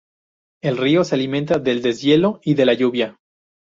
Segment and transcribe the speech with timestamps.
[0.63, 3.19] El río se alimenta del deshielo y de la lluvia.